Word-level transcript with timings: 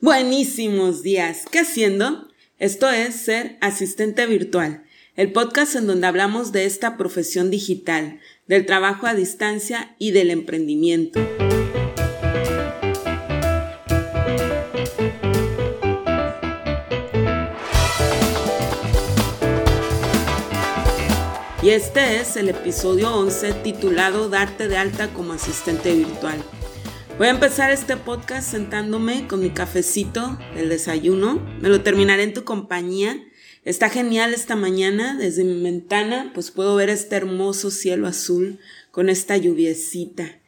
Buenísimos 0.00 1.02
días. 1.02 1.44
¿Qué 1.50 1.60
haciendo? 1.60 2.28
Esto 2.58 2.90
es 2.90 3.14
Ser 3.14 3.58
Asistente 3.60 4.26
Virtual, 4.26 4.84
el 5.16 5.32
podcast 5.32 5.74
en 5.76 5.86
donde 5.86 6.06
hablamos 6.06 6.52
de 6.52 6.64
esta 6.64 6.96
profesión 6.96 7.50
digital, 7.50 8.20
del 8.46 8.66
trabajo 8.66 9.06
a 9.06 9.14
distancia 9.14 9.94
y 9.98 10.12
del 10.12 10.30
emprendimiento. 10.30 11.20
Y 21.62 21.70
este 21.70 22.20
es 22.20 22.36
el 22.36 22.50
episodio 22.50 23.14
11 23.14 23.54
titulado 23.54 24.28
Darte 24.28 24.68
de 24.68 24.76
alta 24.76 25.08
como 25.14 25.32
asistente 25.32 25.94
virtual. 25.94 26.44
Voy 27.16 27.28
a 27.28 27.30
empezar 27.30 27.70
este 27.70 27.96
podcast 27.96 28.50
sentándome 28.50 29.28
con 29.28 29.38
mi 29.38 29.50
cafecito, 29.50 30.36
el 30.56 30.68
desayuno. 30.68 31.40
Me 31.60 31.68
lo 31.68 31.80
terminaré 31.80 32.24
en 32.24 32.34
tu 32.34 32.42
compañía. 32.42 33.16
Está 33.64 33.88
genial 33.88 34.34
esta 34.34 34.56
mañana. 34.56 35.16
Desde 35.16 35.44
mi 35.44 35.62
ventana, 35.62 36.32
pues 36.34 36.50
puedo 36.50 36.74
ver 36.74 36.90
este 36.90 37.14
hermoso 37.14 37.70
cielo 37.70 38.08
azul 38.08 38.58
con 38.90 39.08
esta 39.08 39.36
lluviecita. 39.36 40.40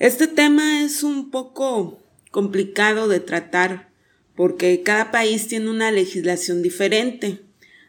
Este 0.00 0.26
tema 0.26 0.82
es 0.82 1.04
un 1.04 1.30
poco 1.30 2.02
complicado 2.32 3.06
de 3.06 3.20
tratar 3.20 3.92
porque 4.34 4.82
cada 4.82 5.12
país 5.12 5.46
tiene 5.46 5.70
una 5.70 5.92
legislación 5.92 6.60
diferente. 6.60 7.38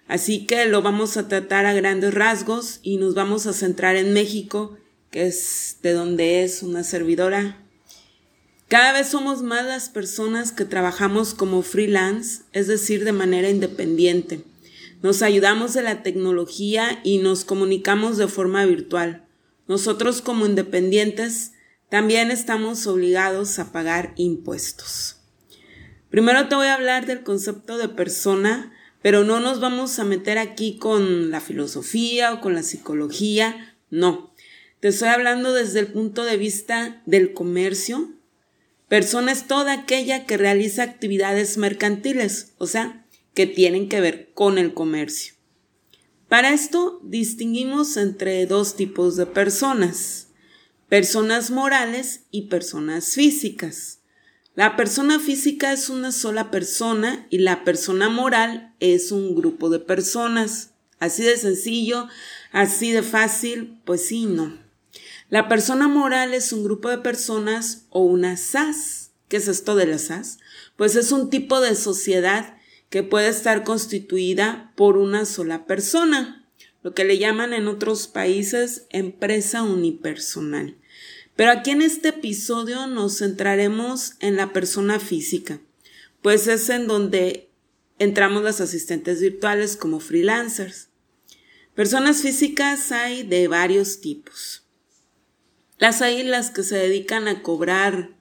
Así 0.08 0.46
que 0.46 0.68
lo 0.68 0.84
vamos 0.84 1.18
a 1.18 1.28
tratar 1.28 1.66
a 1.66 1.74
grandes 1.74 2.14
rasgos 2.14 2.82
y 2.84 2.98
nos 2.98 3.16
vamos 3.16 3.48
a 3.48 3.54
centrar 3.54 3.96
en 3.96 4.14
México, 4.14 4.78
que 5.10 5.26
es 5.26 5.78
de 5.82 5.94
donde 5.94 6.44
es 6.44 6.62
una 6.62 6.84
servidora 6.84 7.66
cada 8.70 8.94
vez 8.94 9.08
somos 9.08 9.42
más 9.42 9.66
las 9.66 9.90
personas 9.90 10.52
que 10.52 10.64
trabajamos 10.64 11.34
como 11.34 11.64
freelance, 11.64 12.44
es 12.54 12.68
decir, 12.68 13.04
de 13.04 13.14
manera 13.14 13.50
independiente. 13.50 14.44
Nos 15.02 15.24
ayudamos 15.24 15.74
de 15.74 15.82
la 15.82 16.04
tecnología 16.04 17.00
y 17.04 17.18
nos 17.18 17.46
comunicamos 17.46 18.18
de 18.18 18.28
forma 18.28 18.64
virtual. 18.66 19.26
Nosotros 19.68 20.22
como 20.22 20.46
independientes 20.46 21.54
también 21.90 22.30
estamos 22.30 22.86
obligados 22.86 23.58
a 23.58 23.72
pagar 23.72 24.14
impuestos. 24.18 25.18
Primero 26.12 26.48
te 26.48 26.54
voy 26.54 26.68
a 26.68 26.76
hablar 26.76 27.08
del 27.08 27.24
concepto 27.24 27.80
de 27.80 27.90
persona, 27.90 28.72
pero 29.02 29.24
no 29.24 29.40
nos 29.40 29.60
vamos 29.60 29.98
a 29.98 30.04
meter 30.04 30.38
aquí 30.38 30.78
con 30.78 31.32
la 31.32 31.42
filosofía 31.42 32.34
o 32.34 32.42
con 32.42 32.54
la 32.54 32.62
psicología, 32.62 33.76
no. 33.90 34.32
Te 34.80 34.90
estoy 34.90 35.08
hablando 35.08 35.54
desde 35.54 35.80
el 35.80 35.88
punto 35.88 36.24
de 36.24 36.38
vista 36.38 37.02
del 37.08 37.34
comercio, 37.34 38.14
Persona 38.90 39.32
es 39.32 39.48
toda 39.48 39.72
aquella 39.72 40.26
que 40.26 40.36
realiza 40.36 40.82
actividades 40.82 41.58
mercantiles, 41.58 42.54
o 42.58 42.66
sea, 42.66 43.06
que 43.36 43.46
tienen 43.46 43.88
que 43.88 44.02
ver 44.02 44.32
con 44.34 44.58
el 44.58 44.74
comercio. 44.74 45.36
Para 46.28 46.54
esto 46.54 47.00
distinguimos 47.04 47.98
entre 47.98 48.46
dos 48.48 48.76
tipos 48.76 49.16
de 49.16 49.28
personas, 49.28 50.30
personas 50.88 51.52
morales 51.52 52.22
y 52.32 52.48
personas 52.48 53.14
físicas. 53.14 54.00
La 54.56 54.76
persona 54.76 55.20
física 55.20 55.72
es 55.72 55.90
una 55.90 56.12
sola 56.12 56.50
persona 56.50 57.28
y 57.30 57.38
la 57.38 57.64
persona 57.64 58.10
moral 58.10 58.74
es 58.80 59.12
un 59.12 59.36
grupo 59.36 59.70
de 59.70 59.80
personas. 59.80 60.72
Así 61.00 61.24
de 61.24 61.38
sencillo, 61.38 62.08
así 62.52 62.92
de 62.92 63.04
fácil, 63.04 63.80
pues 63.86 64.06
sí, 64.08 64.26
no. 64.26 64.69
La 65.30 65.48
persona 65.48 65.88
moral 65.88 66.34
es 66.34 66.52
un 66.54 66.64
grupo 66.64 66.90
de 66.90 66.98
personas 66.98 67.86
o 67.92 68.02
una 68.02 68.36
SAS. 68.36 69.12
¿Qué 69.28 69.38
es 69.38 69.48
esto 69.48 69.76
de 69.76 69.86
la 69.86 70.00
SAS? 70.00 70.40
Pues 70.76 70.96
es 70.96 71.12
un 71.12 71.30
tipo 71.30 71.62
de 71.62 71.76
sociedad 71.76 72.58
que 72.90 73.04
puede 73.04 73.28
estar 73.28 73.64
constituida 73.64 74.74
por 74.76 74.98
una 74.98 75.26
sola 75.26 75.68
persona, 75.68 76.50
lo 76.82 76.96
que 76.96 77.06
le 77.06 77.20
llaman 77.20 77.54
en 77.54 77.68
otros 77.68 78.08
países 78.08 78.88
empresa 78.90 79.62
unipersonal. 79.62 80.78
Pero 81.36 81.52
aquí 81.52 81.70
en 81.70 81.84
este 81.84 82.10
episodio 82.10 82.88
nos 82.88 83.20
centraremos 83.20 84.14
en 84.22 84.36
la 84.36 84.52
persona 84.52 85.00
física, 85.00 85.62
pues 86.24 86.48
es 86.48 86.70
en 86.70 86.88
donde 86.88 87.52
entramos 88.00 88.42
las 88.42 88.62
asistentes 88.62 89.22
virtuales 89.22 89.78
como 89.78 90.00
freelancers. 90.00 90.90
Personas 91.76 92.24
físicas 92.24 92.92
hay 92.92 93.22
de 93.22 93.48
varios 93.48 94.02
tipos. 94.02 94.64
Las 95.80 96.02
hay 96.02 96.24
las 96.24 96.52
que 96.52 96.64
se 96.64 96.78
dedican 96.78 97.30
a 97.30 97.42
cobrar 97.42 98.12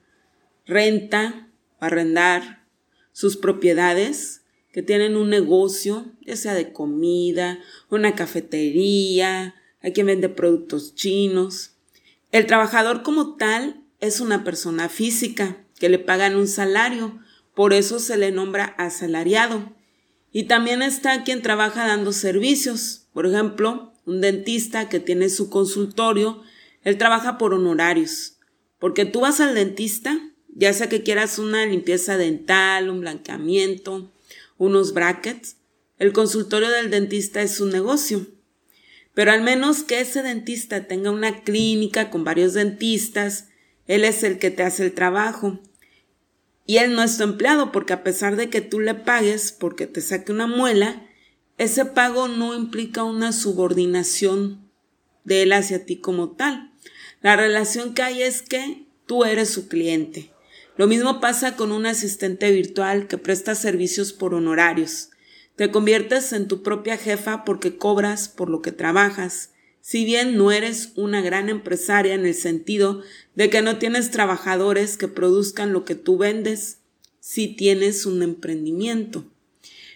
renta, 0.65 1.49
arrendar 1.79 2.65
sus 3.11 3.35
propiedades, 3.35 4.43
que 4.71 4.81
tienen 4.81 5.17
un 5.17 5.29
negocio, 5.29 6.05
ya 6.21 6.37
sea 6.37 6.53
de 6.53 6.71
comida, 6.71 7.59
una 7.89 8.15
cafetería, 8.15 9.55
hay 9.81 9.91
quien 9.91 10.07
vende 10.07 10.29
productos 10.29 10.95
chinos. 10.95 11.71
El 12.31 12.45
trabajador 12.45 13.03
como 13.03 13.35
tal 13.35 13.83
es 13.99 14.21
una 14.21 14.45
persona 14.45 14.87
física 14.87 15.57
que 15.79 15.89
le 15.89 15.99
pagan 15.99 16.37
un 16.37 16.47
salario, 16.47 17.19
por 17.55 17.73
eso 17.73 17.99
se 17.99 18.15
le 18.15 18.31
nombra 18.31 18.63
asalariado. 18.77 19.73
Y 20.31 20.43
también 20.43 20.81
está 20.81 21.23
quien 21.25 21.41
trabaja 21.41 21.85
dando 21.87 22.13
servicios, 22.13 23.07
por 23.11 23.25
ejemplo, 23.25 23.91
un 24.05 24.21
dentista 24.21 24.87
que 24.87 25.01
tiene 25.01 25.27
su 25.27 25.49
consultorio 25.49 26.41
él 26.89 26.97
trabaja 26.97 27.37
por 27.37 27.53
honorarios, 27.53 28.37
porque 28.79 29.05
tú 29.05 29.21
vas 29.21 29.39
al 29.39 29.55
dentista, 29.55 30.19
ya 30.49 30.73
sea 30.73 30.89
que 30.89 31.03
quieras 31.03 31.39
una 31.39 31.65
limpieza 31.65 32.17
dental, 32.17 32.89
un 32.89 33.01
blanqueamiento, 33.01 34.11
unos 34.57 34.93
brackets, 34.93 35.57
el 35.99 36.13
consultorio 36.13 36.69
del 36.69 36.89
dentista 36.89 37.41
es 37.41 37.59
un 37.59 37.69
negocio. 37.69 38.25
Pero 39.13 39.31
al 39.31 39.41
menos 39.41 39.83
que 39.83 39.99
ese 39.99 40.23
dentista 40.23 40.87
tenga 40.87 41.11
una 41.11 41.43
clínica 41.43 42.09
con 42.09 42.23
varios 42.23 42.53
dentistas, 42.53 43.49
él 43.87 44.05
es 44.05 44.23
el 44.23 44.39
que 44.39 44.49
te 44.49 44.63
hace 44.63 44.85
el 44.85 44.93
trabajo. 44.93 45.59
Y 46.65 46.77
él 46.77 46.93
no 46.93 47.03
es 47.03 47.17
tu 47.17 47.23
empleado, 47.23 47.71
porque 47.71 47.93
a 47.93 48.03
pesar 48.03 48.35
de 48.35 48.49
que 48.49 48.61
tú 48.61 48.79
le 48.79 48.93
pagues 48.95 49.51
porque 49.51 49.87
te 49.87 50.01
saque 50.01 50.31
una 50.31 50.47
muela, 50.47 51.05
ese 51.57 51.83
pago 51.83 52.27
no 52.27 52.55
implica 52.55 53.03
una 53.03 53.33
subordinación 53.33 54.69
de 55.25 55.43
él 55.43 55.51
hacia 55.51 55.85
ti 55.85 55.97
como 55.97 56.29
tal. 56.31 56.68
La 57.21 57.35
relación 57.35 57.93
que 57.93 58.01
hay 58.01 58.21
es 58.21 58.41
que 58.41 58.85
tú 59.05 59.25
eres 59.25 59.49
su 59.49 59.67
cliente. 59.67 60.31
Lo 60.77 60.87
mismo 60.87 61.19
pasa 61.19 61.57
con 61.57 61.73
un 61.73 61.85
asistente 61.85 62.51
virtual 62.51 63.07
que 63.07 63.17
presta 63.17 63.55
servicios 63.55 64.13
por 64.13 64.33
honorarios. 64.33 65.09
Te 65.57 65.71
conviertes 65.71 66.31
en 66.31 66.47
tu 66.47 66.63
propia 66.63 66.95
jefa 66.95 67.43
porque 67.43 67.75
cobras 67.75 68.29
por 68.29 68.49
lo 68.49 68.61
que 68.61 68.71
trabajas. 68.71 69.51
Si 69.81 70.05
bien 70.05 70.37
no 70.37 70.53
eres 70.53 70.93
una 70.95 71.19
gran 71.19 71.49
empresaria 71.49 72.13
en 72.13 72.25
el 72.25 72.33
sentido 72.33 73.01
de 73.35 73.49
que 73.49 73.61
no 73.61 73.77
tienes 73.77 74.11
trabajadores 74.11 74.95
que 74.95 75.09
produzcan 75.09 75.73
lo 75.73 75.83
que 75.83 75.95
tú 75.95 76.17
vendes, 76.17 76.77
sí 77.19 77.49
tienes 77.49 78.05
un 78.05 78.23
emprendimiento. 78.23 79.25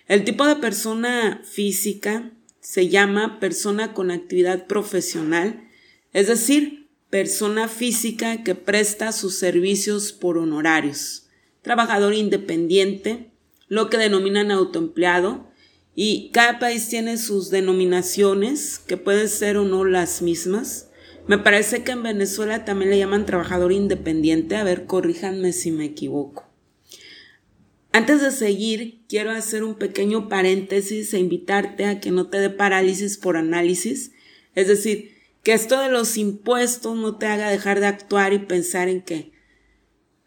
El 0.10 0.26
tipo 0.26 0.46
de 0.46 0.58
persona 0.58 1.42
física 1.46 2.32
se 2.60 2.90
llama 2.90 3.40
persona 3.40 3.94
con 3.94 4.12
actividad 4.12 4.68
profesional, 4.68 5.70
es 6.12 6.28
decir, 6.28 6.83
persona 7.14 7.68
física 7.68 8.44
que 8.44 8.56
presta 8.56 9.12
sus 9.12 9.38
servicios 9.38 10.12
por 10.12 10.40
honorarios, 10.40 11.28
trabajador 11.62 12.16
independiente, 12.16 13.30
lo 13.68 13.92
que 13.92 13.98
denominan 13.98 14.50
autoempleado, 14.50 15.48
y 15.94 16.32
cada 16.34 16.58
país 16.58 16.90
tiene 16.90 17.18
sus 17.18 17.52
denominaciones, 17.52 18.80
que 18.80 18.98
pueden 18.98 19.30
ser 19.30 19.58
o 19.58 19.64
no 19.64 19.86
las 19.86 20.24
mismas. 20.24 20.90
Me 21.28 21.38
parece 21.38 21.84
que 21.84 21.92
en 21.92 22.02
Venezuela 22.02 22.66
también 22.66 22.90
le 22.90 22.98
llaman 22.98 23.28
trabajador 23.28 23.74
independiente. 23.74 24.56
A 24.56 24.64
ver, 24.64 24.88
corríjanme 24.88 25.54
si 25.54 25.70
me 25.70 25.86
equivoco. 25.86 26.50
Antes 27.92 28.22
de 28.22 28.32
seguir, 28.32 29.02
quiero 29.08 29.30
hacer 29.30 29.64
un 29.64 29.76
pequeño 29.76 30.30
paréntesis 30.30 31.14
e 31.14 31.20
invitarte 31.20 31.86
a 31.86 32.00
que 32.00 32.10
no 32.10 32.32
te 32.32 32.40
dé 32.40 32.50
parálisis 32.50 33.20
por 33.20 33.38
análisis. 33.38 34.14
Es 34.56 34.68
decir, 34.68 35.13
que 35.44 35.54
esto 35.54 35.80
de 35.80 35.90
los 35.90 36.18
impuestos 36.18 36.96
no 36.96 37.18
te 37.18 37.28
haga 37.28 37.50
dejar 37.50 37.82
de 37.82 37.88
actuar 37.88 38.34
y 38.34 38.40
pensar 38.40 38.88
en 38.88 39.02
que, 39.02 39.34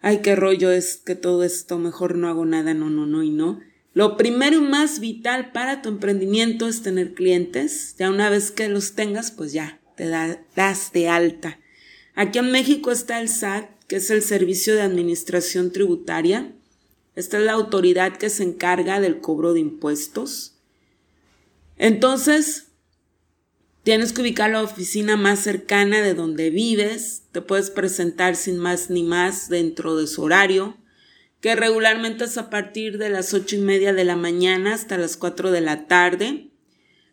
ay, 0.01 0.19
qué 0.19 0.37
rollo 0.37 0.71
es 0.71 0.99
que 0.99 1.15
todo 1.15 1.43
esto, 1.43 1.79
mejor 1.79 2.17
no 2.17 2.29
hago 2.29 2.45
nada, 2.45 2.75
no, 2.75 2.91
no, 2.91 3.07
no 3.07 3.23
y 3.23 3.31
no. 3.31 3.61
Lo 3.95 4.19
primero 4.19 4.59
y 4.59 4.61
más 4.61 5.01
vital 5.01 5.53
para 5.53 5.81
tu 5.81 5.89
emprendimiento 5.89 6.69
es 6.69 6.83
tener 6.83 7.15
clientes. 7.15 7.97
Ya 7.99 8.11
una 8.11 8.29
vez 8.29 8.51
que 8.51 8.69
los 8.69 8.93
tengas, 8.93 9.31
pues 9.31 9.55
ya 9.55 9.81
te 9.97 10.07
das 10.07 10.93
de 10.93 11.09
alta. 11.09 11.59
Aquí 12.15 12.39
en 12.39 12.53
México 12.53 12.91
está 12.91 13.19
el 13.19 13.31
SAT, 13.31 13.71
que 13.89 13.97
es 13.97 14.11
el 14.11 14.23
Servicio 14.23 14.75
de 14.75 14.83
Administración 14.83 15.73
Tributaria. 15.73 16.53
Esta 17.15 17.39
es 17.39 17.45
la 17.45 17.53
autoridad 17.53 18.19
que 18.19 18.29
se 18.29 18.43
encarga 18.43 19.01
del 19.01 19.21
cobro 19.21 19.55
de 19.55 19.61
impuestos. 19.61 20.59
Entonces, 21.79 22.66
Tienes 23.87 24.13
que 24.13 24.23
ubicar 24.23 24.51
la 24.51 24.65
oficina 24.65 25.17
más 25.17 25.39
cercana 25.39 26.03
de 26.03 26.15
donde 26.15 26.51
vives, 26.51 27.23
te 27.31 27.41
puedes 27.41 27.71
presentar 27.71 28.35
sin 28.35 28.59
más 28.59 28.91
ni 28.91 29.05
más 29.05 29.49
dentro 29.49 29.95
de 29.95 30.09
su 30.09 30.25
horario. 30.25 30.77
que 31.41 31.55
regularmente 31.55 32.25
es 32.25 32.37
a 32.37 32.51
partir 32.51 32.99
de 32.99 33.11
las 33.11 33.33
ocho 33.33 33.55
y 33.55 33.61
media 33.61 33.93
de 33.93 34.05
la 34.05 34.17
mañana 34.17 34.75
hasta 34.75 34.99
las 34.99 35.17
4 35.17 35.53
de 35.53 35.61
la 35.61 35.87
tarde. 35.87 36.51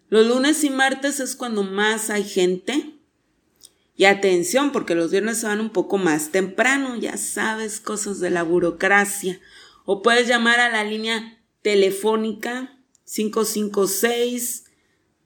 Los 0.09 0.25
lunes 0.25 0.63
y 0.63 0.71
martes 0.71 1.19
es 1.19 1.35
cuando 1.35 1.61
más 1.61 2.09
hay 2.09 2.23
gente. 2.23 2.95
Y 3.95 4.05
atención, 4.05 4.71
porque 4.71 4.95
los 4.95 5.11
viernes 5.11 5.37
se 5.37 5.45
van 5.45 5.59
un 5.59 5.69
poco 5.69 5.99
más 5.99 6.31
temprano, 6.31 6.95
ya 6.95 7.17
sabes, 7.17 7.79
cosas 7.81 8.19
de 8.19 8.31
la 8.31 8.41
burocracia. 8.41 9.39
O 9.85 10.01
puedes 10.01 10.27
llamar 10.27 10.59
a 10.59 10.71
la 10.71 10.83
línea 10.83 11.39
telefónica 11.61 12.79
556 13.05 14.63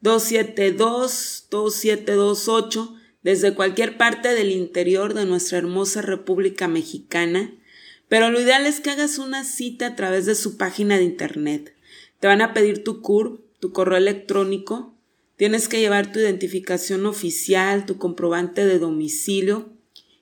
272 0.02 1.48
2728 1.50 2.96
desde 3.24 3.54
cualquier 3.54 3.98
parte 3.98 4.30
del 4.30 4.52
interior 4.52 5.14
de 5.14 5.26
nuestra 5.26 5.58
hermosa 5.58 6.02
República 6.02 6.68
Mexicana, 6.68 7.54
pero 8.08 8.30
lo 8.30 8.40
ideal 8.40 8.66
es 8.66 8.80
que 8.80 8.92
hagas 8.92 9.18
una 9.18 9.44
cita 9.44 9.88
a 9.88 9.96
través 9.96 10.26
de 10.26 10.36
su 10.36 10.58
página 10.58 10.98
de 10.98 11.04
internet. 11.04 11.76
Te 12.20 12.28
van 12.28 12.42
a 12.42 12.54
pedir 12.54 12.84
tu 12.84 13.02
CUR, 13.02 13.44
tu 13.60 13.72
correo 13.74 13.98
electrónico, 13.98 14.96
tienes 15.36 15.68
que 15.68 15.80
llevar 15.80 16.12
tu 16.12 16.20
identificación 16.20 17.06
oficial, 17.06 17.86
tu 17.86 17.98
comprobante 17.98 18.66
de 18.66 18.80
domicilio 18.80 19.70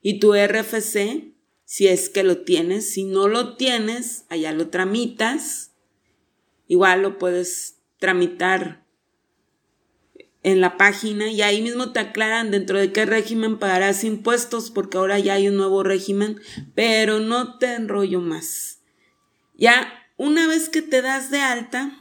y 0.02 0.20
tu 0.20 0.34
RFC, 0.34 1.36
si 1.66 1.88
es 1.88 2.10
que 2.10 2.24
lo 2.24 2.44
tienes. 2.44 2.90
Si 2.90 3.04
no 3.04 3.28
lo 3.28 3.56
tienes, 3.56 4.26
allá 4.30 4.54
lo 4.54 4.70
tramitas. 4.70 5.72
Igual 6.68 7.02
lo 7.02 7.18
puedes 7.18 7.78
tramitar 8.00 8.85
en 10.46 10.62
la 10.62 10.78
página 10.78 11.32
y 11.32 11.42
ahí 11.42 11.60
mismo 11.60 11.92
te 11.92 12.00
aclaran 12.00 12.52
dentro 12.52 12.78
de 12.78 12.92
qué 12.92 13.08
régimen 13.08 13.58
pagarás 13.58 14.04
impuestos 14.04 14.70
porque 14.70 15.00
ahora 15.00 15.18
ya 15.18 15.34
hay 15.34 15.48
un 15.48 15.58
nuevo 15.58 15.82
régimen, 15.82 16.40
pero 16.76 17.20
no 17.20 17.58
te 17.58 17.74
enrollo 17.74 18.22
más. 18.22 18.78
Ya 19.56 19.92
una 20.18 20.46
vez 20.46 20.70
que 20.70 20.84
te 20.84 21.02
das 21.02 21.32
de 21.32 21.40
alta, 21.40 22.00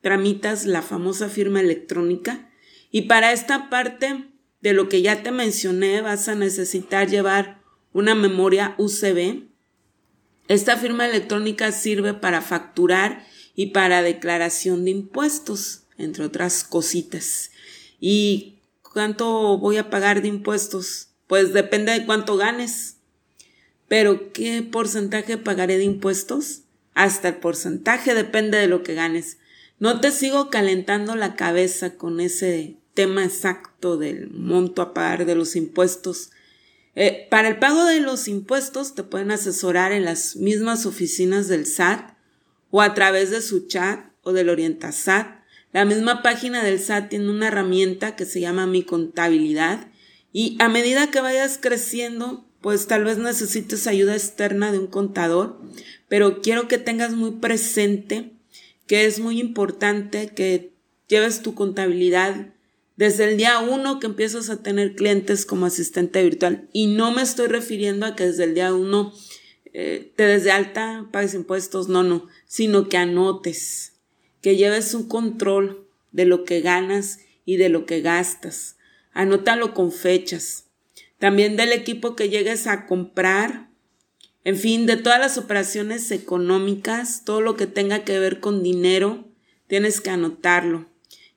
tramitas 0.00 0.66
la 0.66 0.82
famosa 0.82 1.28
firma 1.28 1.60
electrónica 1.60 2.50
y 2.90 3.02
para 3.02 3.30
esta 3.30 3.70
parte 3.70 4.30
de 4.60 4.72
lo 4.72 4.88
que 4.88 5.00
ya 5.00 5.22
te 5.22 5.30
mencioné 5.30 6.00
vas 6.00 6.26
a 6.26 6.34
necesitar 6.34 7.08
llevar 7.08 7.62
una 7.92 8.16
memoria 8.16 8.74
USB. 8.78 9.44
Esta 10.48 10.76
firma 10.76 11.06
electrónica 11.06 11.70
sirve 11.70 12.14
para 12.14 12.40
facturar 12.40 13.24
y 13.54 13.66
para 13.66 14.02
declaración 14.02 14.84
de 14.84 14.90
impuestos, 14.90 15.84
entre 15.98 16.24
otras 16.24 16.64
cositas. 16.64 17.52
¿Y 18.00 18.58
cuánto 18.82 19.58
voy 19.58 19.78
a 19.78 19.90
pagar 19.90 20.22
de 20.22 20.28
impuestos? 20.28 21.08
Pues 21.26 21.52
depende 21.52 21.92
de 21.92 22.06
cuánto 22.06 22.36
ganes. 22.36 22.96
Pero 23.88 24.32
¿qué 24.32 24.62
porcentaje 24.62 25.38
pagaré 25.38 25.78
de 25.78 25.84
impuestos? 25.84 26.62
Hasta 26.94 27.28
el 27.28 27.36
porcentaje 27.36 28.14
depende 28.14 28.58
de 28.58 28.66
lo 28.66 28.82
que 28.82 28.94
ganes. 28.94 29.38
No 29.78 30.00
te 30.00 30.10
sigo 30.10 30.50
calentando 30.50 31.14
la 31.14 31.36
cabeza 31.36 31.96
con 31.96 32.20
ese 32.20 32.78
tema 32.94 33.24
exacto 33.24 33.98
del 33.98 34.30
monto 34.30 34.80
a 34.80 34.94
pagar 34.94 35.26
de 35.26 35.34
los 35.34 35.54
impuestos. 35.54 36.30
Eh, 36.94 37.28
para 37.30 37.48
el 37.48 37.58
pago 37.58 37.84
de 37.84 38.00
los 38.00 38.26
impuestos 38.26 38.94
te 38.94 39.02
pueden 39.02 39.30
asesorar 39.30 39.92
en 39.92 40.06
las 40.06 40.36
mismas 40.36 40.86
oficinas 40.86 41.46
del 41.46 41.66
SAT 41.66 42.16
o 42.70 42.80
a 42.80 42.94
través 42.94 43.30
de 43.30 43.42
su 43.42 43.66
chat 43.66 44.06
o 44.22 44.32
del 44.32 44.48
Orientasat 44.48 45.35
la 45.76 45.84
misma 45.84 46.22
página 46.22 46.64
del 46.64 46.80
SAT 46.80 47.10
tiene 47.10 47.28
una 47.28 47.48
herramienta 47.48 48.16
que 48.16 48.24
se 48.24 48.40
llama 48.40 48.66
Mi 48.66 48.82
Contabilidad 48.82 49.88
y 50.32 50.56
a 50.58 50.70
medida 50.70 51.10
que 51.10 51.20
vayas 51.20 51.58
creciendo, 51.60 52.46
pues 52.62 52.86
tal 52.86 53.04
vez 53.04 53.18
necesites 53.18 53.86
ayuda 53.86 54.14
externa 54.14 54.72
de 54.72 54.78
un 54.78 54.86
contador, 54.86 55.60
pero 56.08 56.40
quiero 56.40 56.66
que 56.66 56.78
tengas 56.78 57.12
muy 57.12 57.32
presente 57.32 58.32
que 58.86 59.04
es 59.04 59.20
muy 59.20 59.38
importante 59.38 60.28
que 60.28 60.72
lleves 61.08 61.42
tu 61.42 61.54
contabilidad 61.54 62.54
desde 62.96 63.24
el 63.28 63.36
día 63.36 63.58
uno 63.58 64.00
que 64.00 64.06
empiezas 64.06 64.48
a 64.48 64.62
tener 64.62 64.94
clientes 64.94 65.44
como 65.44 65.66
asistente 65.66 66.22
virtual. 66.22 66.70
Y 66.72 66.86
no 66.86 67.12
me 67.12 67.20
estoy 67.20 67.48
refiriendo 67.48 68.06
a 68.06 68.16
que 68.16 68.24
desde 68.24 68.44
el 68.44 68.54
día 68.54 68.72
uno 68.72 69.12
eh, 69.74 70.10
te 70.16 70.22
des 70.22 70.42
de 70.42 70.52
alta, 70.52 71.06
pagues 71.12 71.34
impuestos, 71.34 71.90
no, 71.90 72.02
no, 72.02 72.28
sino 72.46 72.88
que 72.88 72.96
anotes 72.96 73.92
que 74.46 74.54
lleves 74.54 74.94
un 74.94 75.08
control 75.08 75.88
de 76.12 76.24
lo 76.24 76.44
que 76.44 76.60
ganas 76.60 77.18
y 77.44 77.56
de 77.56 77.68
lo 77.68 77.84
que 77.84 78.00
gastas. 78.00 78.76
Anótalo 79.12 79.74
con 79.74 79.90
fechas. 79.90 80.66
También 81.18 81.56
del 81.56 81.72
equipo 81.72 82.14
que 82.14 82.28
llegues 82.28 82.68
a 82.68 82.86
comprar. 82.86 83.70
En 84.44 84.56
fin, 84.56 84.86
de 84.86 84.98
todas 84.98 85.18
las 85.18 85.36
operaciones 85.36 86.12
económicas, 86.12 87.24
todo 87.24 87.40
lo 87.40 87.56
que 87.56 87.66
tenga 87.66 88.04
que 88.04 88.20
ver 88.20 88.38
con 88.38 88.62
dinero, 88.62 89.24
tienes 89.66 90.00
que 90.00 90.10
anotarlo. 90.10 90.86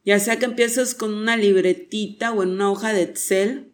Ya 0.05 0.19
sea 0.19 0.37
que 0.37 0.45
empieces 0.45 0.93
con 0.93 1.11
una 1.11 1.35
libretita 1.35 2.31
o 2.31 2.43
en 2.43 2.49
una 2.49 2.69
hoja 2.69 2.93
de 2.93 3.01
Excel 3.01 3.71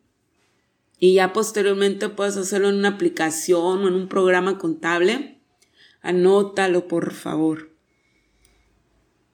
y 0.97 1.15
ya 1.15 1.33
posteriormente 1.33 2.07
puedes 2.07 2.37
hacerlo 2.37 2.69
en 2.69 2.75
una 2.75 2.87
aplicación 2.87 3.83
o 3.83 3.87
en 3.89 3.95
un 3.95 4.07
programa 4.07 4.57
contable. 4.57 5.41
Anótalo, 6.01 6.87
por 6.87 7.11
favor. 7.11 7.74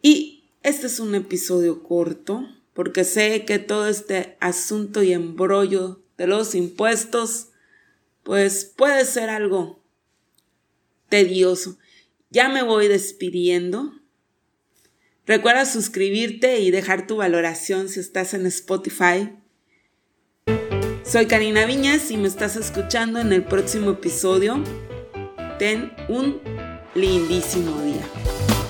Y 0.02 0.44
este 0.64 0.88
es 0.88 1.00
un 1.00 1.16
episodio 1.16 1.84
corto 1.84 2.48
porque 2.74 3.04
sé 3.04 3.46
que 3.46 3.60
todo 3.60 3.88
este 3.88 4.38
asunto 4.40 5.04
y 5.04 5.14
embrollo 5.14 6.02
de 6.18 6.28
los 6.28 6.56
impuestos 6.56 7.50
pues 8.24 8.66
puede 8.66 9.06
ser 9.06 9.30
algo 9.30 9.84
tedioso. 11.10 11.78
Ya 12.30 12.50
me 12.50 12.64
voy 12.64 12.88
despidiendo. 12.88 13.94
Recuerda 15.26 15.66
suscribirte 15.66 16.60
y 16.60 16.72
dejar 16.72 17.08
tu 17.08 17.18
valoración 17.18 17.90
si 17.90 18.00
estás 18.00 18.34
en 18.34 18.46
Spotify. 18.46 19.32
Soy 21.04 21.26
Karina 21.26 21.66
Viñas 21.66 22.10
y 22.10 22.18
me 22.18 22.28
estás 22.28 22.56
escuchando 22.56 23.20
en 23.20 23.34
el 23.34 23.44
próximo 23.44 23.92
episodio. 23.92 24.64
Ten 25.60 25.92
un 26.08 26.40
lindísimo 26.96 27.82
día. 27.82 28.61